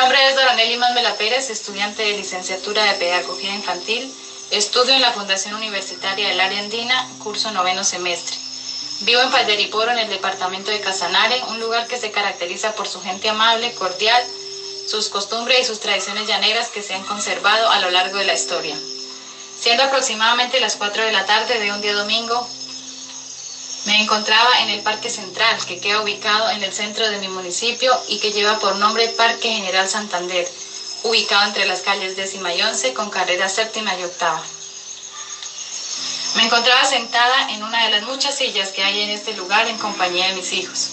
nombre 0.00 0.28
es 0.28 0.36
Doronelli 0.36 0.76
Masmela 0.76 1.16
Pérez, 1.16 1.50
estudiante 1.50 2.04
de 2.04 2.16
licenciatura 2.16 2.84
de 2.84 2.94
Pedagogía 3.00 3.52
Infantil. 3.52 4.14
Estudio 4.52 4.94
en 4.94 5.00
la 5.00 5.12
Fundación 5.12 5.54
Universitaria 5.54 6.28
del 6.28 6.38
Área 6.38 6.60
Andina, 6.60 7.08
curso 7.18 7.50
noveno 7.50 7.82
semestre. 7.82 8.36
Vivo 9.00 9.20
en 9.22 9.32
Palderiporo, 9.32 9.90
en 9.90 9.98
el 9.98 10.08
departamento 10.08 10.70
de 10.70 10.78
Casanare, 10.78 11.42
un 11.48 11.58
lugar 11.58 11.88
que 11.88 11.98
se 11.98 12.12
caracteriza 12.12 12.76
por 12.76 12.86
su 12.86 13.00
gente 13.00 13.28
amable, 13.28 13.74
cordial, 13.74 14.24
sus 14.86 15.08
costumbres 15.08 15.62
y 15.62 15.64
sus 15.64 15.80
tradiciones 15.80 16.28
llaneras 16.28 16.68
que 16.68 16.84
se 16.84 16.94
han 16.94 17.02
conservado 17.02 17.68
a 17.68 17.80
lo 17.80 17.90
largo 17.90 18.18
de 18.18 18.24
la 18.24 18.34
historia. 18.34 18.76
Siendo 19.60 19.82
aproximadamente 19.82 20.60
las 20.60 20.76
4 20.76 21.02
de 21.02 21.12
la 21.12 21.26
tarde 21.26 21.58
de 21.58 21.72
un 21.72 21.80
día 21.80 21.94
domingo, 21.94 22.48
me 23.88 24.02
encontraba 24.02 24.60
en 24.60 24.68
el 24.68 24.82
Parque 24.82 25.08
Central, 25.08 25.64
que 25.64 25.80
queda 25.80 26.02
ubicado 26.02 26.50
en 26.50 26.62
el 26.62 26.74
centro 26.74 27.08
de 27.08 27.16
mi 27.16 27.28
municipio 27.28 27.98
y 28.06 28.18
que 28.18 28.32
lleva 28.32 28.58
por 28.58 28.74
nombre 28.74 29.08
Parque 29.08 29.50
General 29.50 29.88
Santander, 29.88 30.46
ubicado 31.04 31.46
entre 31.46 31.64
las 31.64 31.80
calles 31.80 32.14
décima 32.14 32.52
y 32.52 32.60
once 32.60 32.92
con 32.92 33.08
carrera 33.08 33.48
séptima 33.48 33.96
y 33.96 34.02
octava. 34.02 34.42
Me 36.36 36.44
encontraba 36.44 36.84
sentada 36.84 37.46
en 37.48 37.62
una 37.62 37.82
de 37.84 37.88
las 37.88 38.02
muchas 38.02 38.34
sillas 38.34 38.72
que 38.72 38.82
hay 38.82 39.00
en 39.00 39.08
este 39.08 39.32
lugar 39.32 39.68
en 39.68 39.78
compañía 39.78 40.26
de 40.26 40.34
mis 40.34 40.52
hijos. 40.52 40.90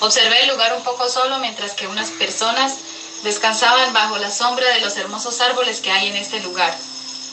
Observé 0.00 0.42
el 0.42 0.48
lugar 0.48 0.72
un 0.72 0.82
poco 0.82 1.08
solo 1.08 1.38
mientras 1.38 1.74
que 1.74 1.86
unas 1.86 2.10
personas 2.10 2.74
descansaban 3.22 3.92
bajo 3.92 4.18
la 4.18 4.32
sombra 4.32 4.70
de 4.70 4.80
los 4.80 4.96
hermosos 4.96 5.40
árboles 5.40 5.80
que 5.80 5.92
hay 5.92 6.08
en 6.08 6.16
este 6.16 6.40
lugar 6.40 6.74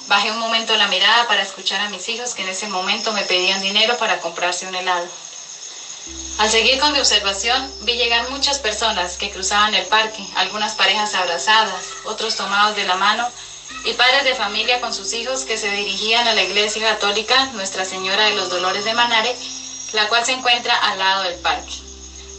Bajé 0.07 0.31
un 0.31 0.39
momento 0.39 0.75
la 0.75 0.87
mirada 0.87 1.27
para 1.27 1.43
escuchar 1.43 1.79
a 1.79 1.89
mis 1.89 2.07
hijos 2.09 2.33
que 2.33 2.41
en 2.41 2.49
ese 2.49 2.67
momento 2.67 3.13
me 3.13 3.23
pedían 3.23 3.61
dinero 3.61 3.97
para 3.97 4.19
comprarse 4.19 4.67
un 4.67 4.75
helado. 4.75 5.07
Al 6.39 6.49
seguir 6.49 6.79
con 6.79 6.91
mi 6.91 6.99
observación, 6.99 7.71
vi 7.81 7.95
llegar 7.95 8.27
muchas 8.27 8.59
personas 8.59 9.15
que 9.15 9.31
cruzaban 9.31 9.73
el 9.75 9.85
parque, 9.85 10.25
algunas 10.35 10.73
parejas 10.73 11.13
abrazadas, 11.13 11.85
otros 12.03 12.35
tomados 12.35 12.75
de 12.75 12.83
la 12.83 12.95
mano 12.95 13.31
y 13.85 13.93
padres 13.93 14.25
de 14.25 14.35
familia 14.35 14.81
con 14.81 14.93
sus 14.93 15.13
hijos 15.13 15.45
que 15.45 15.57
se 15.57 15.71
dirigían 15.71 16.27
a 16.27 16.33
la 16.33 16.43
iglesia 16.43 16.81
católica 16.81 17.45
Nuestra 17.53 17.85
Señora 17.85 18.25
de 18.25 18.35
los 18.35 18.49
Dolores 18.49 18.83
de 18.83 18.93
Manare, 18.93 19.35
la 19.93 20.09
cual 20.09 20.25
se 20.25 20.33
encuentra 20.33 20.75
al 20.75 20.99
lado 20.99 21.23
del 21.23 21.35
parque. 21.35 21.73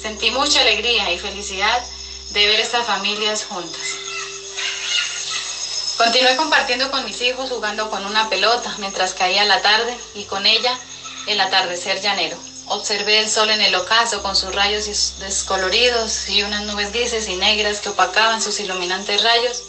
Sentí 0.02 0.30
mucha 0.30 0.60
alegría 0.60 1.10
y 1.12 1.18
felicidad 1.18 1.82
de 2.30 2.46
ver 2.46 2.60
estas 2.60 2.86
familias 2.86 3.44
juntas. 3.44 4.03
Continué 5.96 6.34
compartiendo 6.34 6.90
con 6.90 7.04
mis 7.04 7.20
hijos 7.20 7.48
jugando 7.48 7.88
con 7.88 8.04
una 8.04 8.28
pelota 8.28 8.74
mientras 8.78 9.14
caía 9.14 9.44
la 9.44 9.62
tarde 9.62 9.96
y 10.14 10.24
con 10.24 10.44
ella 10.44 10.76
el 11.28 11.40
atardecer 11.40 12.00
llanero. 12.00 12.36
Observé 12.66 13.20
el 13.20 13.28
sol 13.28 13.50
en 13.50 13.60
el 13.60 13.74
ocaso 13.76 14.20
con 14.20 14.34
sus 14.34 14.52
rayos 14.52 14.86
descoloridos 15.18 16.28
y 16.28 16.42
unas 16.42 16.62
nubes 16.62 16.90
grises 16.90 17.28
y 17.28 17.36
negras 17.36 17.78
que 17.78 17.90
opacaban 17.90 18.40
sus 18.40 18.58
iluminantes 18.58 19.22
rayos, 19.22 19.62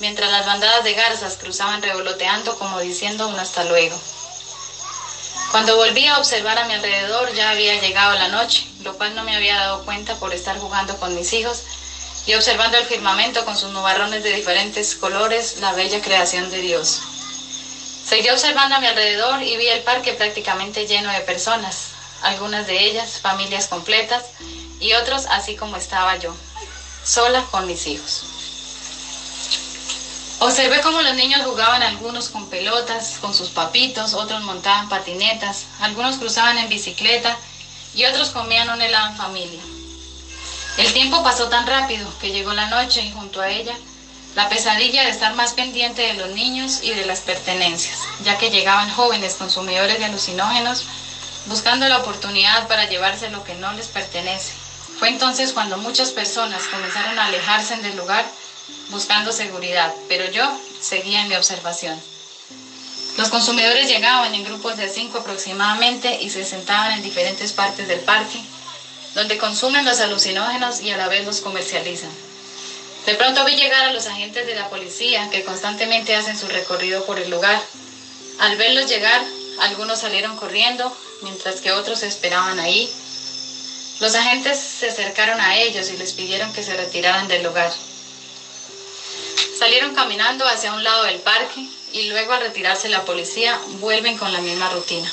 mientras 0.00 0.28
las 0.28 0.44
bandadas 0.44 0.82
de 0.82 0.94
garzas 0.94 1.36
cruzaban 1.36 1.82
revoloteando 1.82 2.56
como 2.56 2.80
diciendo 2.80 3.28
un 3.28 3.38
hasta 3.38 3.62
luego. 3.62 3.96
Cuando 5.52 5.76
volví 5.76 6.06
a 6.06 6.18
observar 6.18 6.58
a 6.58 6.64
mi 6.64 6.74
alrededor 6.74 7.32
ya 7.32 7.50
había 7.50 7.76
llegado 7.76 8.16
la 8.16 8.26
noche, 8.26 8.64
lo 8.80 8.94
cual 8.94 9.14
no 9.14 9.22
me 9.22 9.36
había 9.36 9.56
dado 9.56 9.78
cuenta 9.78 10.16
por 10.16 10.32
estar 10.32 10.58
jugando 10.58 10.96
con 10.96 11.14
mis 11.14 11.32
hijos 11.32 11.62
y 12.26 12.34
observando 12.34 12.76
el 12.76 12.86
firmamento 12.86 13.44
con 13.44 13.56
sus 13.56 13.70
nubarrones 13.70 14.22
de 14.22 14.34
diferentes 14.34 14.94
colores, 14.94 15.56
la 15.60 15.72
bella 15.72 16.00
creación 16.00 16.50
de 16.50 16.60
Dios. 16.60 17.00
Seguí 18.04 18.28
observando 18.30 18.74
a 18.74 18.80
mi 18.80 18.86
alrededor 18.86 19.42
y 19.42 19.56
vi 19.56 19.68
el 19.68 19.82
parque 19.82 20.12
prácticamente 20.12 20.86
lleno 20.86 21.10
de 21.10 21.20
personas, 21.20 21.76
algunas 22.22 22.66
de 22.66 22.84
ellas 22.86 23.20
familias 23.20 23.68
completas 23.68 24.24
y 24.80 24.92
otros 24.94 25.26
así 25.30 25.54
como 25.54 25.76
estaba 25.76 26.16
yo, 26.16 26.34
sola 27.04 27.44
con 27.50 27.66
mis 27.66 27.86
hijos. 27.86 28.22
Observé 30.40 30.80
cómo 30.80 31.02
los 31.02 31.14
niños 31.14 31.44
jugaban 31.44 31.82
algunos 31.82 32.30
con 32.30 32.48
pelotas, 32.48 33.18
con 33.20 33.34
sus 33.34 33.50
papitos, 33.50 34.14
otros 34.14 34.42
montaban 34.42 34.88
patinetas, 34.88 35.64
algunos 35.80 36.16
cruzaban 36.16 36.56
en 36.56 36.68
bicicleta 36.70 37.36
y 37.94 38.06
otros 38.06 38.30
comían 38.30 38.70
un 38.70 38.80
helado 38.80 39.08
en 39.08 39.16
familia. 39.16 39.60
El 40.78 40.92
tiempo 40.92 41.22
pasó 41.22 41.48
tan 41.48 41.66
rápido 41.66 42.08
que 42.20 42.30
llegó 42.30 42.52
la 42.52 42.66
noche 42.66 43.02
y 43.02 43.12
junto 43.12 43.40
a 43.40 43.50
ella 43.50 43.76
la 44.34 44.48
pesadilla 44.48 45.04
de 45.04 45.10
estar 45.10 45.34
más 45.34 45.52
pendiente 45.52 46.02
de 46.02 46.14
los 46.14 46.30
niños 46.30 46.78
y 46.82 46.90
de 46.90 47.04
las 47.04 47.20
pertenencias, 47.20 47.98
ya 48.24 48.38
que 48.38 48.50
llegaban 48.50 48.88
jóvenes 48.88 49.34
consumidores 49.34 49.98
de 49.98 50.04
alucinógenos 50.04 50.84
buscando 51.46 51.88
la 51.88 51.98
oportunidad 51.98 52.68
para 52.68 52.88
llevarse 52.88 53.28
lo 53.28 53.44
que 53.44 53.54
no 53.54 53.72
les 53.72 53.88
pertenece. 53.88 54.52
Fue 54.98 55.08
entonces 55.08 55.52
cuando 55.52 55.78
muchas 55.78 56.12
personas 56.12 56.66
comenzaron 56.68 57.18
a 57.18 57.26
alejarse 57.26 57.76
del 57.78 57.96
lugar 57.96 58.30
buscando 58.88 59.32
seguridad, 59.32 59.92
pero 60.08 60.26
yo 60.26 60.56
seguía 60.80 61.22
en 61.22 61.28
mi 61.28 61.34
observación. 61.34 62.00
Los 63.16 63.28
consumidores 63.28 63.88
llegaban 63.88 64.34
en 64.34 64.44
grupos 64.44 64.76
de 64.76 64.88
cinco 64.88 65.18
aproximadamente 65.18 66.18
y 66.20 66.30
se 66.30 66.44
sentaban 66.44 66.92
en 66.92 67.02
diferentes 67.02 67.52
partes 67.52 67.88
del 67.88 68.00
parque 68.00 68.40
donde 69.14 69.38
consumen 69.38 69.84
los 69.84 70.00
alucinógenos 70.00 70.80
y 70.80 70.90
a 70.90 70.96
la 70.96 71.08
vez 71.08 71.24
los 71.24 71.40
comercializan. 71.40 72.10
De 73.06 73.14
pronto 73.14 73.44
vi 73.44 73.56
llegar 73.56 73.84
a 73.84 73.92
los 73.92 74.06
agentes 74.06 74.46
de 74.46 74.54
la 74.54 74.68
policía 74.68 75.30
que 75.30 75.42
constantemente 75.42 76.14
hacen 76.14 76.38
su 76.38 76.48
recorrido 76.48 77.04
por 77.04 77.18
el 77.18 77.30
lugar. 77.30 77.60
Al 78.38 78.56
verlos 78.56 78.88
llegar, 78.88 79.22
algunos 79.58 80.00
salieron 80.00 80.36
corriendo, 80.36 80.94
mientras 81.22 81.60
que 81.60 81.72
otros 81.72 82.02
esperaban 82.02 82.60
ahí. 82.60 82.88
Los 84.00 84.14
agentes 84.14 84.58
se 84.58 84.88
acercaron 84.88 85.40
a 85.40 85.58
ellos 85.58 85.90
y 85.90 85.96
les 85.96 86.12
pidieron 86.12 86.52
que 86.52 86.62
se 86.62 86.76
retiraran 86.76 87.28
del 87.28 87.42
lugar. 87.42 87.72
Salieron 89.58 89.94
caminando 89.94 90.46
hacia 90.46 90.72
un 90.72 90.84
lado 90.84 91.02
del 91.04 91.18
parque 91.18 91.66
y 91.92 92.04
luego 92.04 92.32
al 92.32 92.40
retirarse 92.40 92.88
la 92.88 93.04
policía 93.04 93.60
vuelven 93.80 94.16
con 94.16 94.32
la 94.32 94.40
misma 94.40 94.70
rutina. 94.70 95.12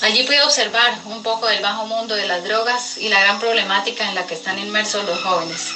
Allí 0.00 0.22
pude 0.22 0.42
observar 0.42 1.02
un 1.04 1.22
poco 1.22 1.46
del 1.46 1.60
bajo 1.60 1.84
mundo 1.84 2.14
de 2.14 2.26
las 2.26 2.42
drogas 2.42 2.96
y 2.96 3.08
la 3.08 3.20
gran 3.20 3.38
problemática 3.38 4.08
en 4.08 4.14
la 4.14 4.26
que 4.26 4.32
están 4.32 4.58
inmersos 4.58 5.04
los 5.04 5.22
jóvenes, 5.22 5.66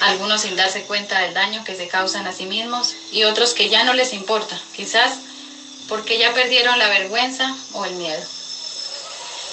algunos 0.00 0.40
sin 0.40 0.56
darse 0.56 0.84
cuenta 0.84 1.18
del 1.18 1.34
daño 1.34 1.64
que 1.64 1.76
se 1.76 1.86
causan 1.86 2.26
a 2.26 2.32
sí 2.32 2.46
mismos 2.46 2.94
y 3.12 3.24
otros 3.24 3.52
que 3.52 3.68
ya 3.68 3.84
no 3.84 3.92
les 3.92 4.14
importa, 4.14 4.58
quizás 4.74 5.18
porque 5.86 6.16
ya 6.16 6.32
perdieron 6.32 6.78
la 6.78 6.88
vergüenza 6.88 7.54
o 7.74 7.84
el 7.84 7.92
miedo. 7.92 8.22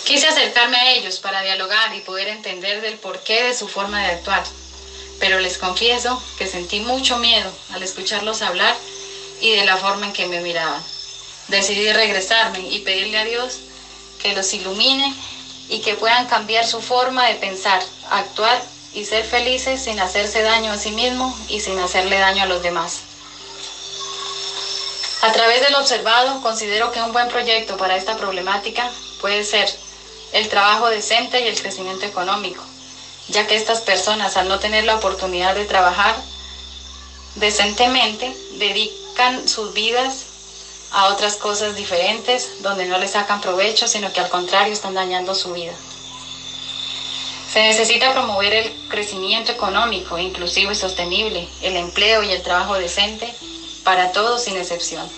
Quise 0.05 0.27
acercarme 0.27 0.77
a 0.77 0.91
ellos 0.93 1.19
para 1.19 1.41
dialogar 1.41 1.93
y 1.93 1.99
poder 1.99 2.29
entender 2.29 2.79
del 2.79 2.95
porqué 2.95 3.43
de 3.43 3.53
su 3.53 3.67
forma 3.67 4.01
de 4.01 4.07
actuar, 4.07 4.43
pero 5.19 5.39
les 5.39 5.57
confieso 5.57 6.21
que 6.37 6.47
sentí 6.47 6.79
mucho 6.79 7.17
miedo 7.17 7.51
al 7.69 7.83
escucharlos 7.83 8.41
hablar 8.41 8.75
y 9.41 9.51
de 9.51 9.65
la 9.65 9.75
forma 9.75 10.05
en 10.05 10.13
que 10.13 10.25
me 10.25 10.39
miraban. 10.39 10.81
Decidí 11.49 11.91
regresarme 11.91 12.69
y 12.69 12.79
pedirle 12.79 13.17
a 13.17 13.25
Dios 13.25 13.57
que 14.25 14.33
los 14.33 14.53
ilumine 14.53 15.13
y 15.69 15.81
que 15.81 15.93
puedan 15.93 16.25
cambiar 16.25 16.65
su 16.65 16.81
forma 16.81 17.27
de 17.27 17.35
pensar, 17.35 17.83
actuar 18.09 18.59
y 18.91 19.05
ser 19.05 19.23
felices 19.23 19.83
sin 19.83 19.99
hacerse 19.99 20.41
daño 20.41 20.71
a 20.71 20.77
sí 20.79 20.89
mismo 20.89 21.37
y 21.47 21.59
sin 21.59 21.77
hacerle 21.77 22.17
daño 22.17 22.41
a 22.41 22.47
los 22.47 22.63
demás. 22.63 23.01
A 25.21 25.31
través 25.31 25.61
del 25.61 25.75
observado, 25.75 26.41
considero 26.41 26.91
que 26.91 27.03
un 27.03 27.11
buen 27.11 27.27
proyecto 27.27 27.77
para 27.77 27.97
esta 27.97 28.15
problemática 28.15 28.89
puede 29.21 29.43
ser 29.43 29.69
el 30.33 30.47
trabajo 30.47 30.87
decente 30.89 31.41
y 31.41 31.47
el 31.47 31.61
crecimiento 31.61 32.07
económico, 32.07 32.63
ya 33.27 33.45
que 33.45 33.55
estas 33.55 33.81
personas 33.81 34.37
al 34.37 34.47
no 34.47 34.57
tener 34.57 34.85
la 34.85 34.95
oportunidad 34.95 35.53
de 35.53 35.65
trabajar 35.65 36.15
decentemente 37.35 38.35
dedican 38.57 39.47
sus 39.47 39.71
vidas 39.71 40.25
a 40.91 41.07
otras 41.07 41.35
cosas 41.35 41.75
diferentes 41.75 42.61
donde 42.61 42.85
no 42.85 42.97
le 42.97 43.07
sacan 43.07 43.41
provecho, 43.41 43.87
sino 43.87 44.11
que 44.13 44.19
al 44.19 44.29
contrario 44.29 44.73
están 44.73 44.93
dañando 44.93 45.35
su 45.35 45.53
vida. 45.53 45.73
Se 47.51 47.61
necesita 47.63 48.11
promover 48.11 48.53
el 48.53 48.73
crecimiento 48.89 49.51
económico, 49.51 50.17
inclusivo 50.17 50.71
y 50.71 50.75
sostenible, 50.75 51.47
el 51.61 51.77
empleo 51.77 52.23
y 52.23 52.31
el 52.31 52.43
trabajo 52.43 52.75
decente 52.75 53.33
para 53.83 54.11
todos 54.11 54.43
sin 54.43 54.57
excepción. 54.57 55.09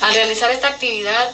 Al 0.00 0.14
realizar 0.14 0.50
esta 0.50 0.68
actividad 0.68 1.30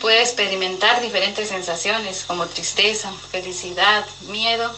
puede 0.00 0.20
experimentar 0.20 1.00
diferentes 1.00 1.48
sensaciones 1.48 2.24
como 2.26 2.46
tristeza, 2.46 3.12
felicidad, 3.30 4.06
miedo 4.28 4.74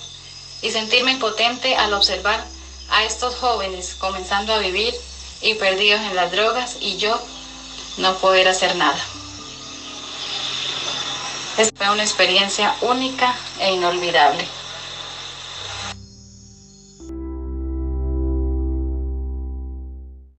y 0.63 0.71
sentirme 0.71 1.13
impotente 1.13 1.77
al 1.77 1.93
observar 1.93 2.45
a 2.91 3.05
estos 3.05 3.35
jóvenes 3.35 3.95
comenzando 3.99 4.55
a 4.55 4.59
vivir 4.59 4.95
y 5.41 5.55
perdidos 5.55 6.01
en 6.01 6.17
las 6.17 6.31
drogas 6.33 6.77
y 6.81 6.97
yo 6.97 7.21
no 7.97 8.17
poder 8.19 8.49
hacer 8.49 8.77
nada. 8.77 8.99
Es 11.57 11.73
una 11.93 12.05
experiencia 12.05 12.77
única 12.83 13.35
e 13.59 13.73
inolvidable. 13.73 14.47